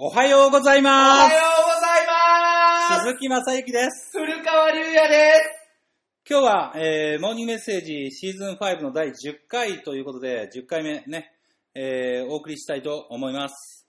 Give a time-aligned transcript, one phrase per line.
[0.00, 1.32] おはようございおます。
[1.32, 3.04] はようございます。
[3.08, 4.16] 鈴木正幸です。
[4.16, 6.30] 古川龍也です。
[6.30, 9.12] 今日は、えー、モーニングメッセージシーズン5の第10
[9.48, 11.32] 回ということで、10回目ね、
[11.74, 13.88] えー、お送りしたいと思います。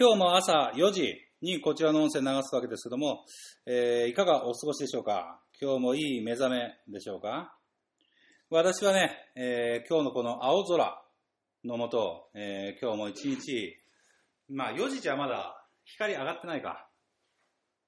[0.00, 3.26] 今日も朝4時にこちらの音声流すわけですけども、
[3.66, 5.42] えー、いかがお過ごしでしょうか？
[5.60, 7.54] 今日もいい目覚めでしょうか？
[8.48, 11.02] 私はね、えー、今日のこの青空
[11.66, 13.76] のもと、えー、今日も一日、
[14.48, 16.88] まあ4時じゃまだ光上がってないか。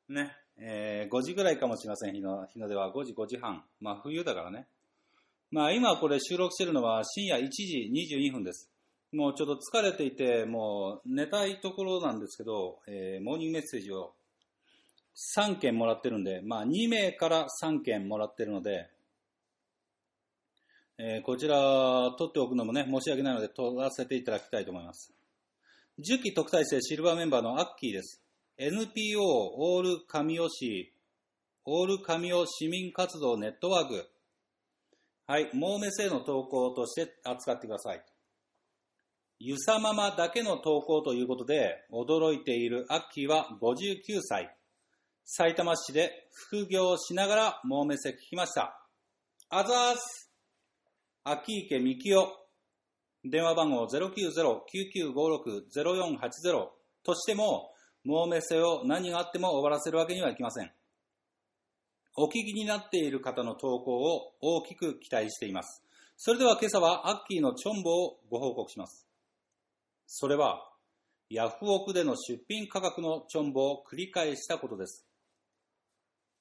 [0.09, 3.64] ね、えー5時ぐらいかもしれません、日の日の出は5時、5時半。
[3.80, 4.66] まあ冬だからね。
[5.50, 8.70] まあ今これ収録してるのは深夜1時22分です。
[9.12, 14.14] もうちょっと疲れていて、もう寝たいところなんですけど、えーモーニングメッセージを
[15.38, 18.91] 3件もらってるんで、まあ2名から3件もらってるので、
[20.98, 21.56] えーこちら
[22.19, 25.16] 取っておくのもね、申し訳ないので取らせていただきたいと思います。
[25.98, 28.23] 10期特待生シルバーメンバーのアッキーです。
[28.59, 30.92] NPO オール神尾市、
[31.64, 34.06] オール神尾市民活動ネットワーク。
[35.27, 38.05] はい、モーメスへの投稿として扱ってください。
[39.39, 44.55] ゆさままだけの投稿ということで、驚いているアッキーは59歳。
[45.24, 48.86] 埼玉市で副業しながらモーメセ聞きました。
[49.48, 50.30] あざーす
[51.24, 52.45] 秋池幹夫。
[53.30, 56.69] 電話番号090-9956-0480
[57.02, 57.72] としても、
[58.05, 60.70] モーメセを何があっても終わらせるわけにはいきません。
[62.16, 65.83] お聞きになっている方の投稿を大きく期待しています。
[66.16, 69.06] それでは今朝はアッキーのチョンボをご報告します。
[70.06, 70.70] それは、
[71.28, 75.05] ヤフオクでの出品価格のチョンボを繰り返したことです。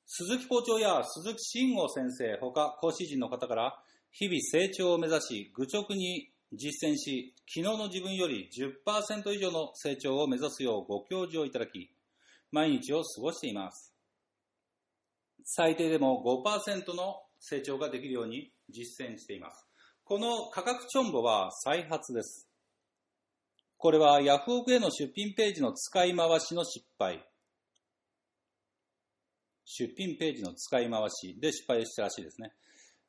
[0.06, 3.80] 鈴木校長や鈴木慎吾先生ほか講師陣の方から
[4.12, 11.90] 日々成長を目指し愚直に実践し昨日の自分より10%以上の成長を目指すようご教授をいただき
[12.52, 13.94] 毎日を過ごしています。
[15.44, 19.68] 最低でも5%の成長ができるように実践しています。
[20.04, 22.48] この価格チョンボは再発です。
[23.78, 27.24] これはヤフオクへの出品ページの使い回しの失敗。
[29.66, 32.54] 出品ページの使い回しで失敗したらしいですね。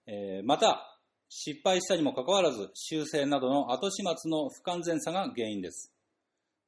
[0.06, 0.95] えーまた、
[1.28, 5.92] 失敗したにもかかわらず、修正などの後始末の不完全さが原因です。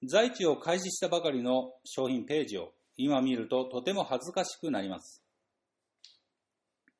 [0.04, 5.22] 在地を開始したばかりの商品ページを今見るととても恥ずかしくなります。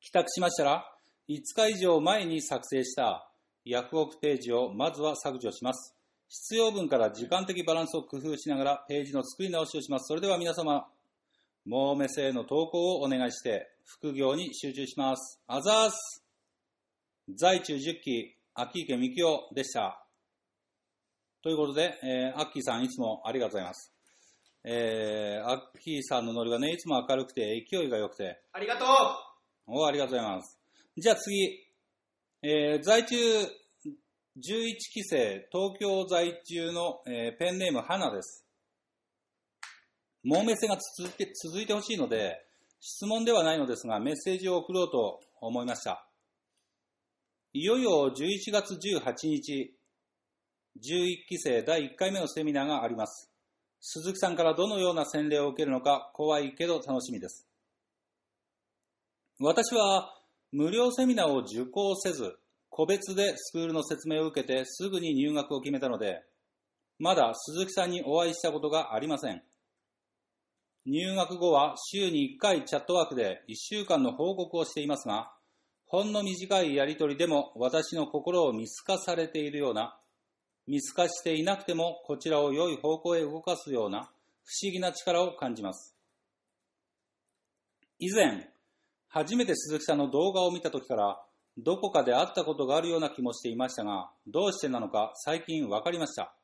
[0.01, 0.85] 帰宅しましたら、
[1.27, 3.29] 5日以上前に作成した
[3.65, 5.95] ヤフオクページをまずは削除します。
[6.29, 10.07] 必要分から時間的バランスを工夫しながらページの作り直しをします。
[10.07, 10.87] それでは皆様、
[11.65, 15.39] モーメセへの投稿をお願いして、副業に集中します。
[15.47, 16.18] あざーす
[17.35, 20.03] 在中10期、秋池幹夫でした。
[21.43, 23.93] ということで、えー、アッキーさんいつもありがとうございます。
[24.63, 28.87] えー、アッキーさんのノリはね、いつも明るくて勢いが良くて、ありがとう
[29.67, 30.59] おありがとうございます。
[30.97, 31.67] じゃあ次、
[32.41, 33.47] えー、在中11
[34.91, 38.43] 期生、東京在住の、えーペンネーム花です。
[40.23, 42.43] モーメッセが続いて続いてほしいので、
[42.79, 46.08] 質問ではないのですが、メッセージを送ろうと思いました。
[47.51, 49.73] いよいよ11月18日、
[50.77, 50.81] 11
[51.27, 53.31] 期生第1回目のセミナーがあります。
[53.81, 57.47] 鈴木さんからどのような洗礼を受けるのか怖いけど楽しみです。
[59.39, 60.13] 私は
[60.51, 62.37] 無料セミナーを受講せず、
[62.69, 66.21] 個別でスクールの説明を受けてすぐに入学を決めたので、
[66.99, 69.41] まだ鈴木さんにお会いしたことがありません。
[70.85, 75.31] 入学後は週に1回チャットワークで1週間の報告をしていますが、
[75.89, 79.97] ほんの短いやりとりでも私の心を見透かされているような、
[80.67, 84.03] 見透かしていなくてもこちらを良い方向へ動かすような
[84.43, 85.95] 不思議な力を感じます。
[87.97, 88.51] 以前、
[89.07, 91.19] 初めて鈴木さんの動画を見た時から、
[91.57, 96.35] どこかで会ったことがあるような気もしていましたが、どうしてなのか最近分かりました。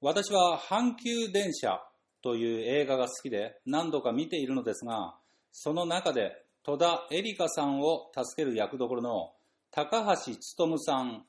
[0.00, 1.82] 私は阪急電車
[2.22, 5.16] という映画が好きで何度か見ているのですが、
[5.50, 9.32] その中で戸田恵梨香さんを助ける役どころの
[9.70, 11.24] 高橋勉さん、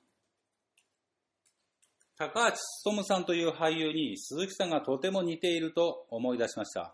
[2.17, 2.57] 高橋
[2.91, 6.93] 勉さんという俳優に鈴木さんがとても似ていると思い出しました。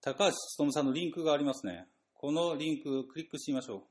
[0.00, 1.86] 高橋勉さんのリンクがありますね。
[2.14, 3.84] このリンククリックしてみましょ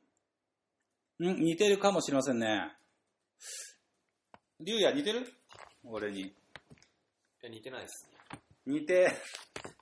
[1.19, 1.31] う。
[1.31, 2.71] ん似てるかもしれませんね。
[4.59, 5.33] 竜也似てる？
[5.83, 6.21] 俺に。
[6.21, 6.33] い
[7.41, 8.09] や、似てないです。
[8.65, 9.11] 似て、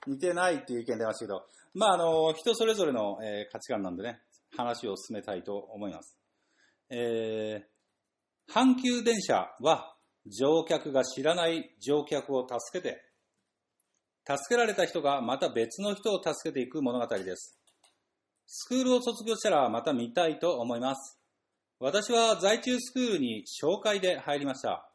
[0.06, 4.20] 似てないっていう意見出ましたけど、まあ、あの、人それぞれの、えー価値観なんでね、
[4.56, 6.18] 話を進めたいと思います。
[6.90, 7.72] えー
[8.52, 9.96] 阪急電車は、
[10.26, 13.00] 乗客が知らない乗客を助けて、
[14.26, 17.58] 助けられた人がまた別の人を助けていく物語です。
[18.46, 21.18] スクールを卒業したらまた見たいと思います。
[21.80, 24.88] 私は在中スクールに紹介で入りました。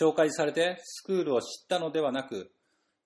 [0.00, 2.52] 紹介されてスクールを知ったのではなく、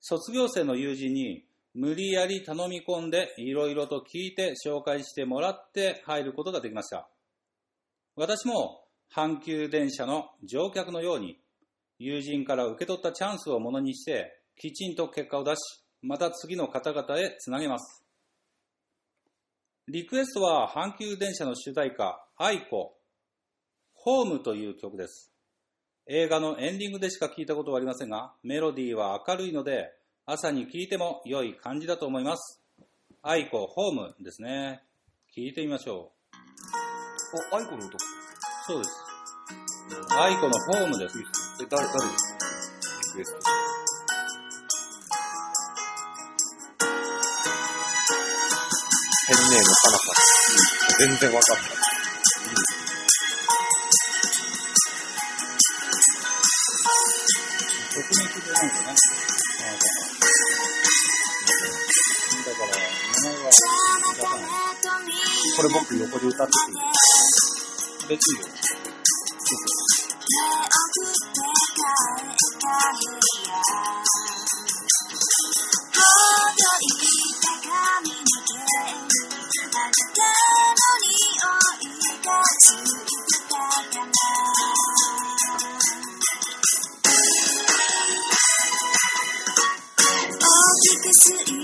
[0.01, 7.09] 卒業生の友人に無理やり頼み込んでいろいろと聞いて紹介してもらって入ることができました。
[8.15, 8.85] 私も
[9.15, 11.39] 阪急電車の乗客のように
[11.99, 15.59] 友人から受け取ったチャンスをものにしてきちんと結果を出し、
[16.03, 18.05] また次の方々へつなげます。
[19.89, 22.95] リクエストは阪急電車の主題歌、 aiko、
[23.95, 25.33] ホームという曲です。
[26.07, 29.93] 映画のエンディングでしか聞いたことはありませんが、メロディーは明るいので、
[30.25, 32.63] 朝に聴いても良い感じだと思います。
[33.23, 34.85] aiko、ホームですね。
[35.37, 36.13] 聞いてみましょ
[37.53, 37.89] お、 aiko の音。
[37.89, 37.91] う。
[38.69, 38.91] そうです。
[40.17, 41.19] 愛子のホームです。
[41.61, 42.39] え、誰、誰ですか？
[43.09, 43.39] リクエスト。
[49.27, 49.75] ペンネームん。
[50.99, 51.67] 全然わかんない。
[57.93, 58.97] 曲名聞いてないんだね。
[65.57, 66.79] これ僕横で歌ってくる。
[68.09, 68.53] 別にいいよ。
[91.13, 91.62] 吸い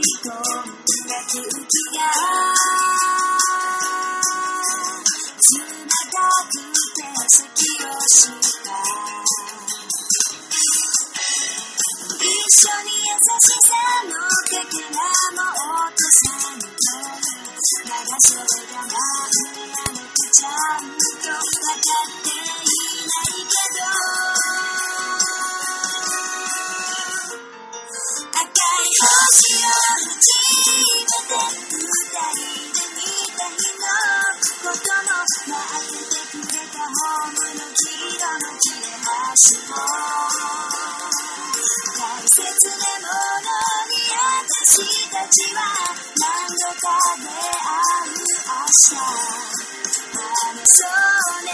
[48.79, 51.51] う朝あのそうね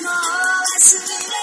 [0.00, 1.35] もう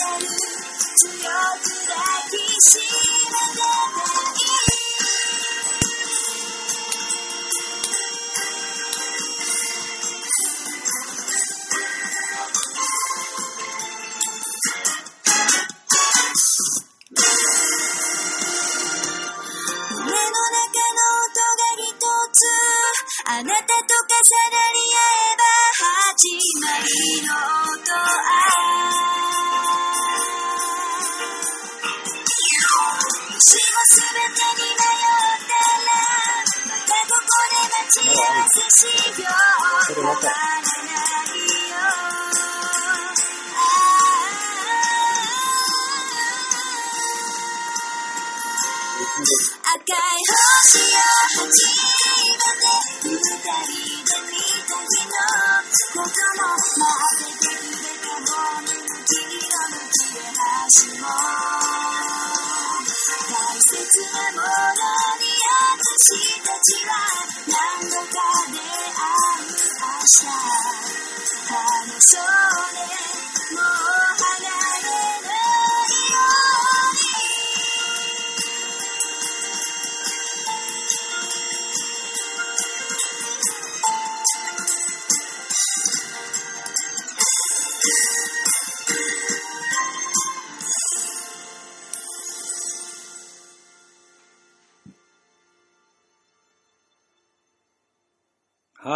[0.00, 3.99] 強く抱きしめて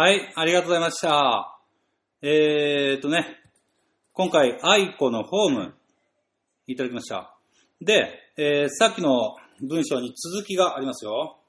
[0.05, 1.57] はい、ありがとうございました。
[2.21, 3.25] えーとね、
[4.13, 5.73] 今回、愛子のホーム、
[6.67, 7.35] いただきました。
[7.81, 9.35] で、えーさっきの
[9.67, 11.39] 文章に続きがありますよ。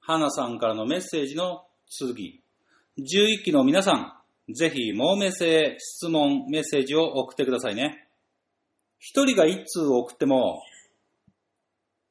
[0.00, 2.42] 花さんからのメッセージの続き。
[2.96, 3.92] 11期の皆さ
[4.48, 8.08] ん、ぜひ、盲目性質問メッセージを送ってくださいね。
[8.98, 10.62] 一人が一通送っても、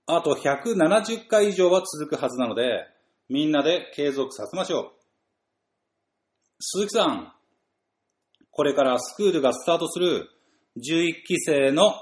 [0.05, 2.85] あと170回以上は続くはずなので、
[3.27, 4.96] みんなで継続させましょう。
[6.59, 7.31] 鈴木さん、
[8.49, 10.27] これからスクールがスタートする
[10.77, 11.93] 11期生の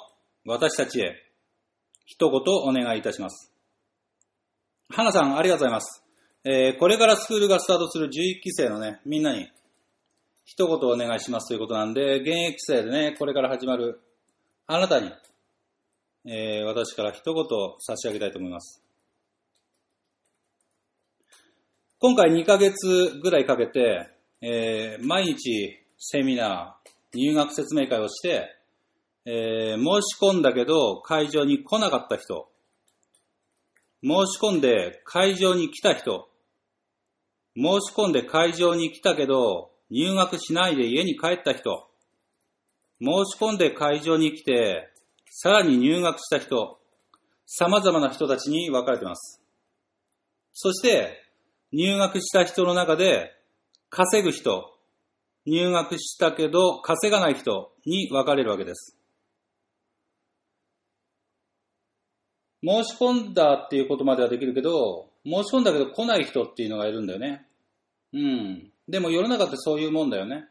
[0.46, 1.16] 私たちへ、
[2.06, 3.52] 一言お願いいたします。
[4.90, 6.04] 花さん、ありがとうございます。
[6.46, 8.10] えーこれからスクールがスタートする11
[8.42, 9.50] 期生のね、みんなに、
[10.46, 14.00] 一言お願いしますということなんで、現役生でね、これから始まる
[14.68, 15.12] あなたに、
[16.26, 17.46] えー私から一言
[17.80, 18.82] 差し上げたいと思います。
[22.00, 24.15] 今回2ヶ月ぐらいかけて、
[24.48, 28.48] えー毎日セミナー、入学説明会をして、
[29.26, 32.48] えー申し込んだけど会場に来なかった人、
[34.04, 36.30] 申し込んで会場に来た人、
[37.56, 41.88] 申し込んで会場に来たけど入学しないで家に帰った人、
[43.02, 44.90] 申し込んで会場に来て、
[45.32, 46.78] さらに入学した人、
[47.48, 49.42] 様々な人たちに分かれています。
[50.54, 51.24] そして、
[51.72, 53.35] 入学した人の中で、
[53.96, 54.74] 稼ぐ人、
[55.46, 58.98] 入学したけど稼がない人に分かれるわけです。
[62.62, 67.48] 申し込んだっていうことまではできるけど、申し込んだけど来ない人っていうのがいるんだよね。
[68.12, 68.70] うん。
[68.90, 70.44] でも世の中ってそういうもんだよね。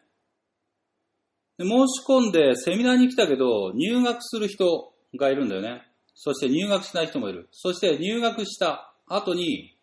[1.58, 5.82] で申し込んでセミナーに来たけど、入学する人がいるんだよね。
[6.14, 7.50] そして入学しない人もいる。
[7.52, 9.76] そして入学した後に、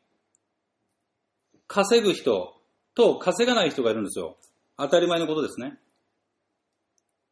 [1.68, 2.56] 稼ぐ人
[2.96, 4.38] と稼がない人がいるんですよ。
[4.78, 5.78] 当たり前のことですね。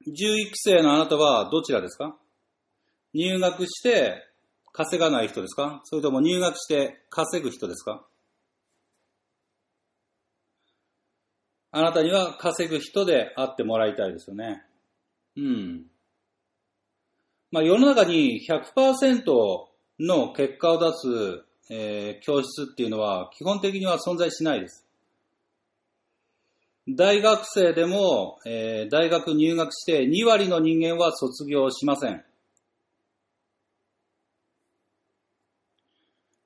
[0.08, 2.16] 11期生のあなたはどちらですか？
[3.14, 4.26] 入学して
[4.72, 5.82] 稼がない人ですか？
[5.84, 8.06] それとも入学して稼ぐ人ですか？
[11.72, 14.64] あなたには稼ぐ人であってもらいたいですよね。
[15.38, 15.86] うん。
[17.52, 19.24] まあ世の中に100%
[20.00, 24.86] の結果を出す、えー教室っていうのは基本的には存在しないです。
[26.96, 32.24] 大学生でも、えー大学入学して2割の人間は卒業しません。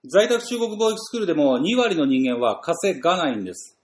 [0.06, 3.78] 在宅中国貿易スクールでも2割の人間は稼がないんです。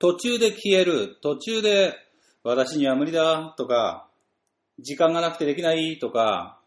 [0.00, 1.94] 途中で消える、途中で
[2.42, 4.08] 私には無理だとか、
[4.80, 6.58] 時間がなくてできないとか、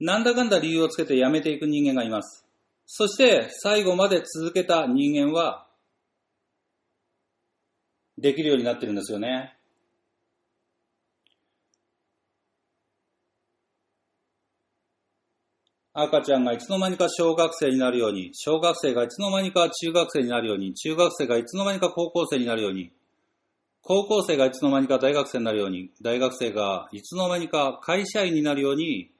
[0.00, 2.44] なんだかんだ理由をつけて辞めていく人間がいます。
[2.86, 5.68] そして最後まで続けた人間は、
[8.22, 9.56] できるようになってるんですよね。
[15.92, 22.92] 赤ちゃんがいつの間にか小学生になるように、小学生がいつの間にか中学生になるように、中学生がいつの間にか高校生になるように、
[23.82, 29.10] 高校生がいつの間にか大学生になるように、大学生がいつの間にか会社員になるように、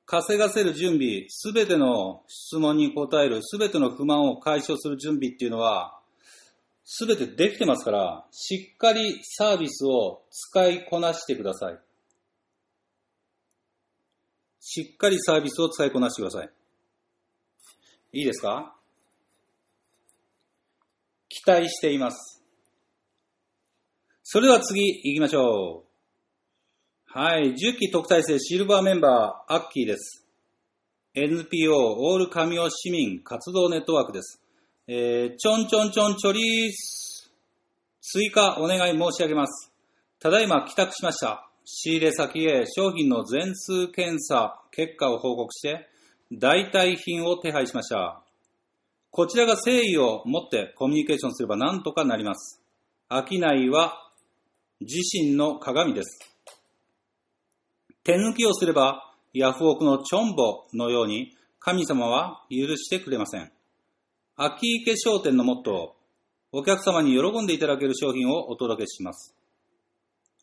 [0.06, 6.00] 稼がせる準備、すべての質問に答える、すべての不満を解消する準備っていうのは、
[6.86, 11.80] すべてできてますから、しっかりサービスを使いこなしてください。
[14.60, 16.50] しっかりサービスを使いこなしてください。
[18.12, 18.76] いいですか？
[21.44, 22.42] 期待しています。
[24.24, 25.94] それでは次行きましょう。
[27.06, 30.26] はい、10期特待生シルバーメンバー、アッキーです。
[31.14, 34.42] NPO オール神尾市民活動ネットワークです。
[34.88, 37.30] えー、ちょんちょんちょんちょりーす。
[38.02, 39.74] 追加お願い申し上げます。
[40.20, 41.50] ただいま帰宅しました。
[41.66, 45.90] 仕入れ先へ商品の全数検査結果を報告して、
[46.32, 48.24] 代替品を手配しました。
[49.16, 52.64] こちらが誠意を持ってコミュニケーションすればなんとかなります。
[53.12, 54.10] 商いは
[54.82, 56.18] 自身の鏡です。
[58.04, 63.52] 手抜きをすれば、ヤフオクのチョンボのように神様は許してくれません。
[64.36, 69.36] 秋池商店のモットー、お客様に喜んでいただける商品をお届けします。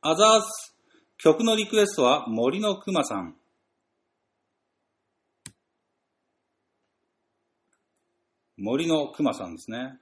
[0.00, 0.76] アザース、
[1.18, 3.39] 曲のリクエストは森のくまさん。
[8.62, 9.94] 森のくまさんですね。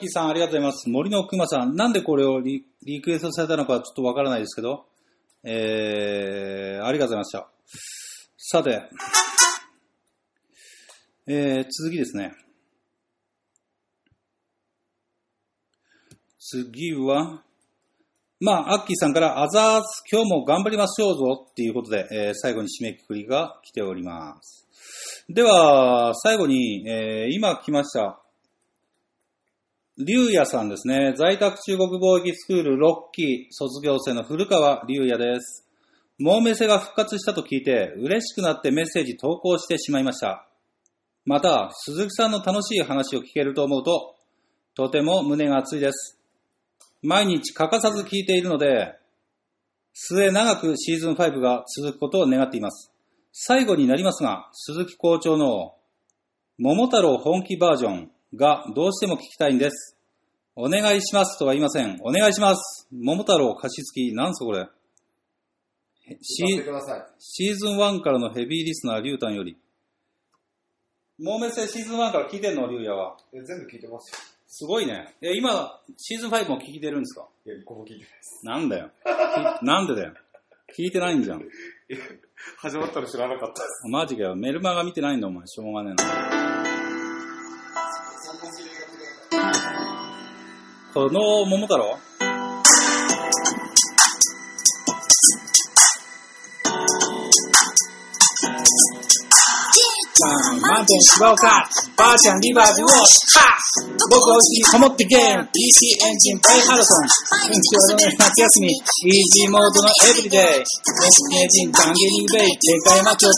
[0.00, 0.88] キーさんありがとうございます。
[0.88, 2.64] 森のくまさん、なんでこれをリ
[3.02, 4.86] クエストされたのかちょっとわからないですけど、
[5.44, 7.48] えー、ありがとうございました。
[8.36, 8.82] さて、
[11.26, 12.32] えー、続きですね。
[16.38, 17.42] 次は、
[18.40, 24.66] まあ、アッキーさんから、アザース、今日も頑張りましょうぞっていうことで、えー最後に締めくくりが来ております。
[25.28, 28.20] では、最後に、えー今来ました、
[30.02, 31.12] 龍也さんですね。
[31.14, 35.68] 在宅中国貿易スクール6期卒業生の古川龍也です。
[36.18, 40.46] モーメセが復活したと聞いて嬉しくなってメッセージ投稿してしまいました。
[41.26, 44.14] また、鈴木さんの楽しい話を聞けると思うと、
[44.74, 46.18] とても胸が熱いです。
[47.02, 48.94] 毎日欠かさず聞いているので、
[49.92, 52.90] 末長くシーズン5が続くことを願っています。
[53.32, 55.74] 最後になりますが、鈴木校長の
[56.58, 59.96] 桃太郎本気バージョンがどうしても聞きたいんです。
[60.56, 61.98] お願いしますとは言いません。
[62.02, 62.88] お願いします。
[62.92, 64.14] 桃太郎貸し付き。
[64.14, 64.60] なんすかこれ。
[64.60, 69.56] へシーズン1からのヘビーリスナー、リュウタンより。
[71.18, 73.16] もうめせシーズン1から聞いてんの、リュウヤは。
[73.32, 74.18] え全部聞いてますよ。
[74.48, 75.14] すごいね。
[75.22, 77.26] え、今、シーズン5も聞いてるんですか？
[77.46, 78.46] いや、一個も聞いてないです。
[78.46, 78.90] なんだよ。
[79.60, 80.14] き なんでだよ。
[80.76, 81.44] 聞いてないんじゃん。
[82.58, 83.88] 始まったの知らなかったです。
[83.88, 84.36] マジかよ。
[84.36, 85.46] メルマガ見てないんだ、お前。
[85.46, 86.79] しょうがねえな。
[90.92, 91.98] この桃太郎？
[100.60, 101.64] 満点芝をか
[101.96, 103.00] ばあちゃんリバージュをは
[104.10, 107.06] 僕お家にこもってゲーム PC エンジンプレイハルソン。
[107.06, 110.40] うんちょうどね夏休みイージーモードのエブリデイ。
[110.42, 113.32] メス名人ダンゲリングベイでかいマッチョ2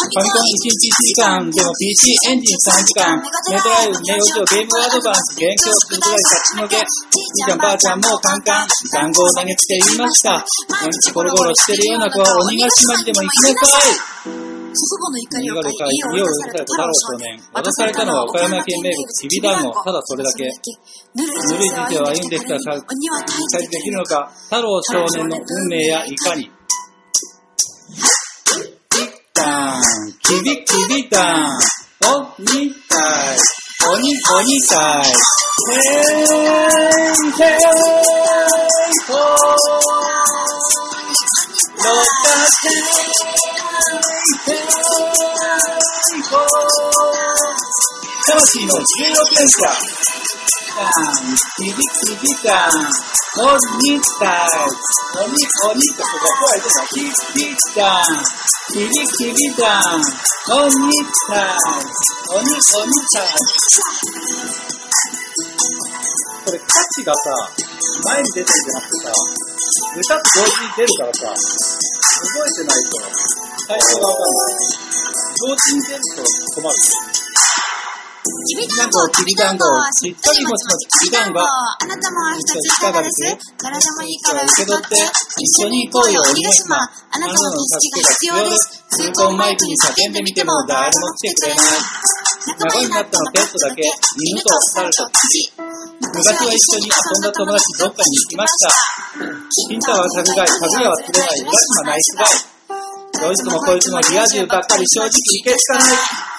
[0.00, 10.44] ァミコン1日1時間、でも PC エンジン3時間、メトライブ、ネオジオ、ゲームアドバンス、勉強するくらい立ちのけ、じいちゃんばあちゃんもうカンカン、団子を投げつけ言いました。
[10.80, 14.50] 毎日ゴロゴロしてるような子は鬼ヶ島にでも行きなさい。
[14.70, 17.42] 祖父母の怒り家をを買い、家を追い出された太郎少年。
[17.52, 19.72] 渡されたのは岡山県名物、きびだんご。
[19.82, 20.44] ただそれだけ。
[21.14, 21.58] ぬるい人
[21.90, 26.59] 生を歩んできた彼に鬼は退治解できるのか、太郎少年の運命やいかに。
[29.40, 29.80] きたん、
[30.20, 31.48] きびきびたん、
[32.04, 32.98] 鬼た
[33.34, 33.38] い、
[33.88, 36.28] 鬼鬼たい、へい
[36.60, 37.64] へい
[39.06, 39.56] ほー、
[41.78, 42.28] ろか
[42.60, 42.76] へい
[44.46, 44.68] へい
[46.22, 47.69] ほー、
[48.30, 49.66] 魂の16連射。
[51.56, 52.78] キビキビタン、
[53.42, 53.58] 鬼
[54.20, 54.54] たい、
[55.18, 57.10] 鬼鬼とここは言ってた、キビ
[57.74, 58.06] タン、
[58.70, 60.70] キビキビタン、鬼
[61.26, 61.58] たい、
[62.30, 63.34] 鬼鬼たい。
[66.46, 67.34] これ歌詞がさ、
[68.04, 69.12] 前に出てるんじゃなくてさ、
[69.98, 72.94] 歌と同時に出るからさ、覚えてないと、
[73.66, 74.70] 最初がわかんない。
[75.36, 76.22] 同時に出ると
[76.54, 77.09] 困る。
[78.20, 79.64] きびだんご、きびだんご、
[79.96, 81.40] しっとりもちもちきびだんご。
[81.40, 81.46] あ
[81.88, 83.24] なたも明日いかがです？
[83.56, 84.96] 誰でもいいから受け取って、
[85.40, 86.76] 一緒に行こうよ、鬼ヶ島。
[86.76, 88.84] あなたの助けが必要です。
[88.90, 91.66] 通行マイクに叫んでみても誰も来てくれない。
[92.60, 95.56] 仲間になったのペットだけ、犬と猿と羊。
[96.00, 98.72] 昔は一緒に遊んだ友達どっかに行きました。
[99.68, 102.28] ピンタはタグガイ、タグヤは釣れない、浦島ナイスガイ。
[103.20, 106.29] どいつもこいつもリア充ばっかり正直いけつかない。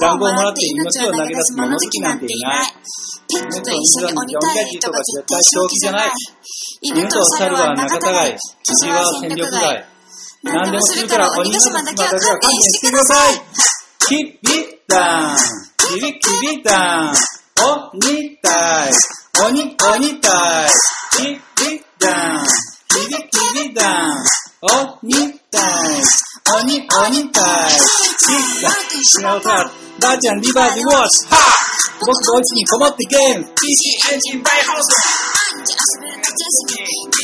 [0.00, 2.66] 団子をもらって命を投げ出す物好きなんていない。
[3.30, 6.10] ペットと一緒に鬼退治とか絶対正気じゃない。
[6.82, 9.84] 犬と猿は仲違い、羊は戦力外。
[10.42, 13.42] 何でもするから鬼ヶ島だけは勘弁してください。
[14.08, 14.38] キビ
[14.88, 15.36] タン、
[15.76, 17.14] キビキビタン、
[18.02, 18.92] 鬼たい、
[19.46, 20.70] 鬼鬼たい、
[21.16, 21.40] キビ
[21.98, 22.46] タン、
[22.88, 24.14] キビキビタン、
[25.02, 26.02] 鬼たい、鬼鬼たい、
[26.56, 27.72] Ani, ani, taj.
[28.62, 29.64] Jaki shelter.
[30.00, 31.16] Guardian, Levi, watch.
[31.30, 31.42] Ha!
[32.00, 33.44] Both boys, come up the game.
[33.44, 33.82] PC
[34.12, 34.88] engine by house.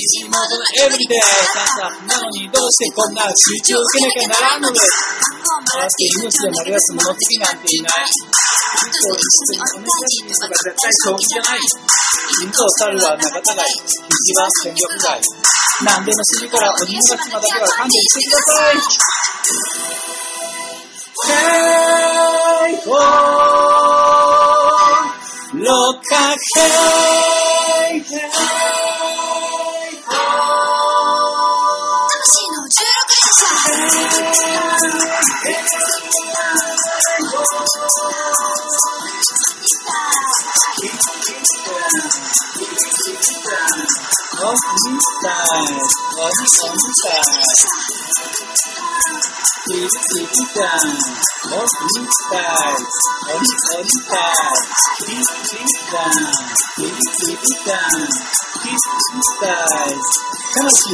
[0.07, 4.87] 日遊べる夏休み PC モードのエブリデイ、ささ、なのにどうしてこんな集中を受けなきゃならんのです。
[5.27, 8.07] 団子をもらって命を投げ出す物好きなんていない。
[8.07, 11.67] ペットと一緒に鬼退治とか絶対正気じゃない
[12.39, 13.75] 犬と猿は仲違い、
[14.07, 15.19] 羊は戦力外。
[15.83, 18.79] 何でもするから鬼ヶ島だけは勘弁してください。
[21.27, 23.03] ヘイホー、
[25.67, 25.99] ロ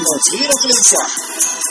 [0.02, 1.61] の16連射ー、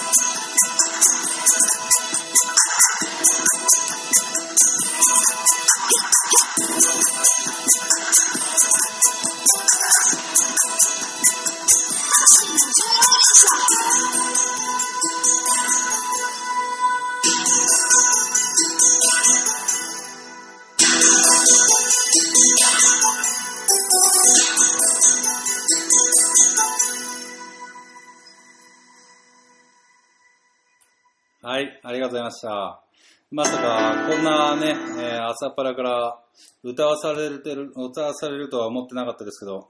[32.12, 32.84] ございました。
[33.32, 36.20] まさか、こんなね、えー朝っぱらから
[36.62, 39.70] 歌わされてる、歌わされるとは思ってなかったですけど、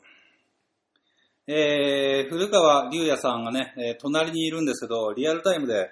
[1.45, 5.91] えー、古川龍也さんがね、えー隣にいるんですけど、リアルタイムで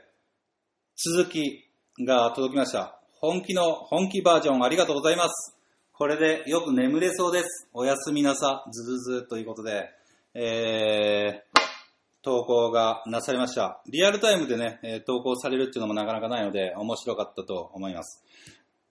[0.95, 1.69] 続き
[2.03, 2.99] が届きました。
[3.19, 5.55] 本気の、本気バージョンありがとうございます。
[5.93, 7.69] これでよく眠れそうです。
[7.73, 9.91] おやすみなさ、ずずずということで、
[10.33, 11.68] えー、
[12.21, 13.81] 投稿がなされました。
[13.87, 18.23] リアルタイムでね、え投稿されるっていうのもなかなかないので、面白かったと思います。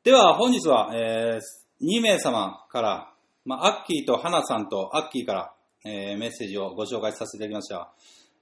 [0.03, 1.39] では、本日は、え
[1.83, 3.13] 2名様から、
[3.45, 7.93] まあ、アッキーとハナさんとアッキーから、えーメッセージをご紹介させていただきました。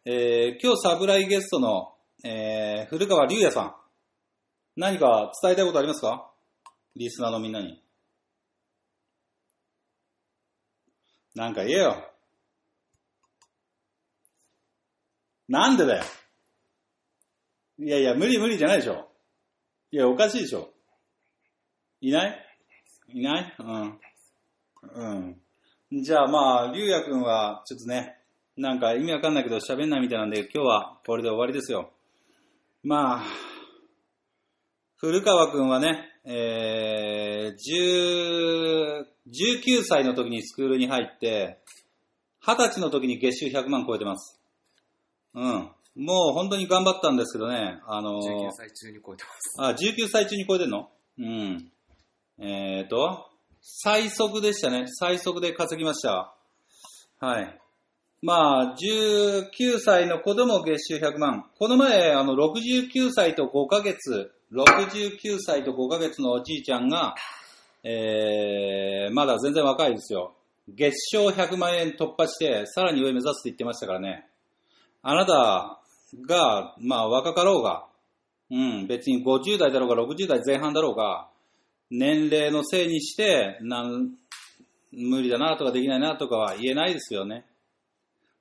[0.05, 1.93] えー今日サブライゲストの、
[2.25, 3.75] えー古川龍也さん、
[4.77, 6.31] 何か伝えたいことありますか？
[6.95, 7.83] リスナーのみんなに。
[11.35, 12.16] なんか言えよ。
[15.49, 16.05] なんでだよ。
[17.79, 19.09] いやいや、無理無理じゃないでしょ。
[19.91, 20.71] いや、おかしいでしょ。
[22.01, 22.47] いない？
[23.09, 23.55] いない？
[23.59, 24.01] うん。
[24.95, 26.03] うん。
[26.03, 28.17] じゃあまあ、りゅうやくんは、ちょっとね、
[28.57, 31.91] なんか意味わかんないけど喋んないみたいなんで、今日はこれで終わりですよ。
[32.83, 33.23] まあ、
[34.97, 41.59] 古川くんはね、えー、10 19歳の時にスクールに入って、
[42.45, 44.41] 20歳の時に月収100万超えてます。
[45.37, 45.71] うん。
[45.97, 49.57] もう本当に頑張ったんですけどね、あのー19歳中に超えてます。
[49.59, 50.89] あ、19歳中に超えてんの？
[51.19, 51.71] うん。
[52.39, 53.27] えっ、ー、と、
[53.61, 54.85] 最速でしたね。
[54.87, 56.35] 最速で稼ぎました。
[57.21, 57.59] はい。
[58.23, 61.47] まあ、19歳の子供月収100万。
[61.59, 67.15] この前、あの、69歳と5ヶ月、69歳と5ヶ月のおじいちゃんが、
[67.83, 70.35] えー、まだ全然若いですよ。
[70.69, 74.27] 月賞100万円突破して、さらに上目指すって言ってましたからね。
[75.09, 75.79] あなた
[76.27, 77.87] が、まあ若かろうが、
[78.51, 81.29] うん、別に50代だろうが60代前半だろうが、
[81.93, 84.15] 年齢のせいにして、なん、
[84.91, 87.45] 無理だなとかできないなとかは言えないですよね。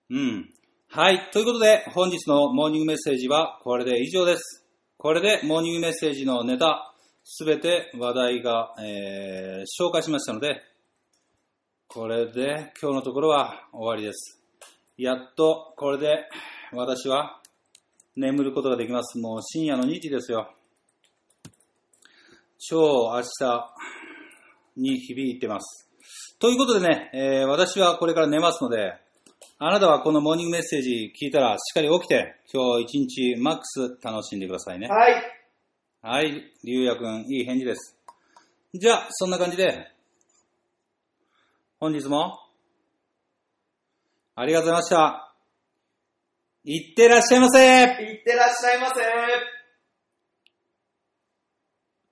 [0.10, 0.50] うん。
[0.90, 1.30] はい。
[1.32, 4.66] ということで、本日のモーニングメッセージはこれで以上です。
[4.98, 10.64] これでモーニングメッセージのネタ、すべて話題が、えー紹介しましたので、
[11.88, 14.42] これで今日のところは終わりです。
[14.98, 16.30] やっとこれで
[16.72, 17.42] 私は
[18.16, 19.18] 眠ることができます。
[19.20, 20.54] もう深夜の2時ですよ。
[22.58, 23.74] 超明日
[24.78, 25.90] に響いてます。
[26.40, 28.94] ということでね、えー私はこれから寝ますので、
[29.58, 34.88] あなたはこのモーニングメッセージ聞いたらしっかり起きて、今日一日マックス楽しんでくださいね。
[34.88, 35.36] はい。
[36.02, 37.98] はい、りゅうやくん、いい返事です。
[38.74, 39.92] じゃあ、そんな感じで、
[41.80, 42.40] 本日も、
[44.36, 45.25] ありがとうございました。
[46.68, 47.60] いってらっしゃいませ。
[47.60, 48.96] いってらっしゃいませ。